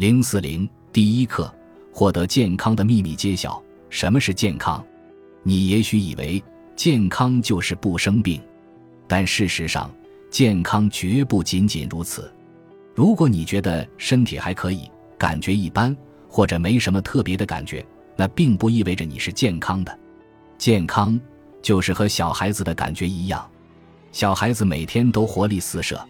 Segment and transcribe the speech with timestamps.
[0.00, 1.54] 零四零第一课：
[1.92, 3.62] 获得健康的秘密揭晓。
[3.90, 4.82] 什么是健康？
[5.42, 6.42] 你也许以为
[6.74, 8.40] 健康就是不生病，
[9.06, 9.90] 但事实上，
[10.30, 12.32] 健康绝不仅仅如此。
[12.94, 15.94] 如果你觉得身体还可以，感觉一般，
[16.30, 17.84] 或者没什么特别的感觉，
[18.16, 19.98] 那并不意味着你是健康的。
[20.56, 21.20] 健康
[21.60, 23.46] 就是和小孩子的感觉一样，
[24.12, 26.02] 小孩子每天都活力四射，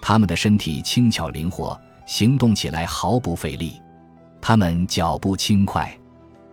[0.00, 1.76] 他们的身体轻巧灵活。
[2.06, 3.80] 行动起来毫不费力，
[4.40, 5.96] 他们脚步轻快，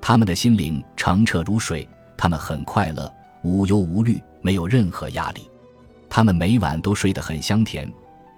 [0.00, 3.12] 他们的心灵澄澈如水，他们很快乐，
[3.42, 5.48] 无忧无虑，没有任何压力。
[6.08, 7.90] 他们每晚都睡得很香甜，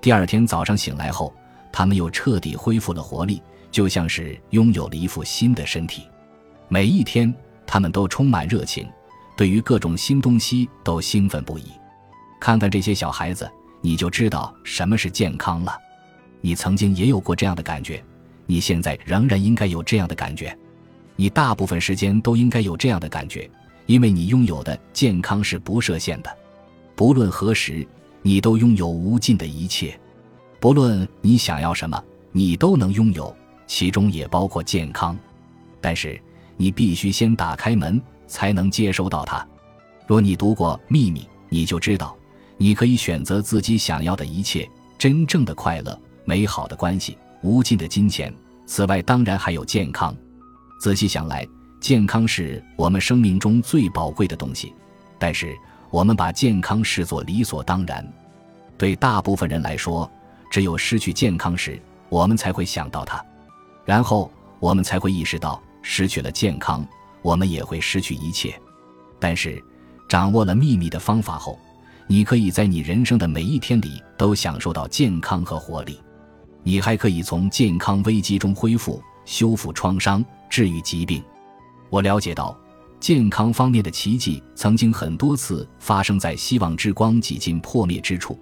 [0.00, 1.34] 第二天早上醒来后，
[1.72, 6.08] 他们又彻底恢复了活力，就像是拥有了一副新的身体。
[6.68, 7.32] 每一天，
[7.66, 8.88] 他们都充满热情，
[9.36, 11.72] 对于各种新东西都兴奋不已。
[12.40, 15.76] 看看这些小孩子，你就知道什么是健康了。
[16.44, 18.04] 你曾经也有过这样的感觉，
[18.44, 20.54] 你现在仍然应该有这样的感觉，
[21.16, 23.50] 你大部分时间都应该有这样的感觉，
[23.86, 26.30] 因为你拥有的健康是不设限的，
[26.94, 27.88] 不论何时，
[28.20, 29.98] 你都拥有无尽的一切，
[30.60, 31.98] 不论你想要什么，
[32.30, 33.34] 你都能拥有，
[33.66, 35.16] 其中也包括健康。
[35.80, 36.20] 但是
[36.58, 39.48] 你必须先打开门，才能接收到它。
[40.06, 42.14] 若你读过《秘密》，你就知道，
[42.58, 44.68] 你可以选择自己想要的一切，
[44.98, 45.98] 真正的快乐。
[46.24, 48.32] 美好的关系，无尽的金钱。
[48.66, 50.16] 此外，当然还有健康。
[50.80, 51.46] 仔细想来，
[51.80, 54.72] 健康是我们生命中最宝贵的东西。
[55.18, 55.54] 但是，
[55.90, 58.06] 我们把健康视作理所当然。
[58.76, 60.10] 对大部分人来说，
[60.50, 63.24] 只有失去健康时，我们才会想到它。
[63.84, 64.30] 然后，
[64.60, 66.84] 我们才会意识到，失去了健康，
[67.22, 68.58] 我们也会失去一切。
[69.20, 69.62] 但是，
[70.08, 71.58] 掌握了秘密的方法后，
[72.06, 76.00] 你可以在你人生的每一天里都享受到健康和活力。
[76.64, 81.22] 你还可以从健康危机中恢复、修复创伤、治愈疾病。
[81.90, 82.58] 我了解到，
[82.98, 88.38] 健康方面的奇迹曾经很多次发生在希望之光几近破灭之处：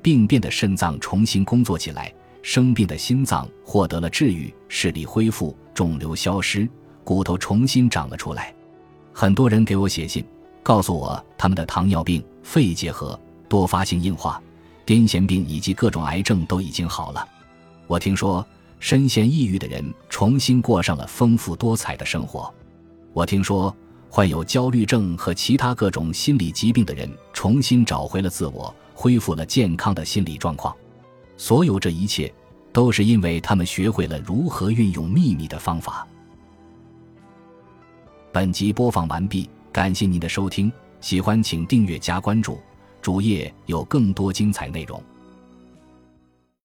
[0.00, 6.68] 病变的肾脏重新工作起来，生病的心脏获得了治愈，视力恢复，肿瘤消失，
[7.02, 8.54] 骨头重新长了出来。
[9.12, 10.24] 很多人给我写信，
[10.62, 13.18] 告诉我他们的糖尿病、肺结核、
[13.48, 14.40] 多发性硬化、
[14.86, 17.28] 癫痫病以及各种癌症都已经好了。
[17.86, 18.44] 我听说，
[18.80, 22.52] 深陷抑郁的人重新过上了丰富多彩的生活。
[23.12, 23.74] 我听说，
[24.08, 30.74] 患有焦虑症和其他各种心理疾病的人重新找回了自我，恢复了健康的心理状况。
[31.36, 32.32] 所有这一切，
[32.72, 36.06] 都是因为他们学会了如何运用秘密的方法。
[38.32, 42.58] 本集播放完毕，感谢您的收听，喜欢请订阅加关注，
[43.02, 45.00] 主页有更多精彩内容。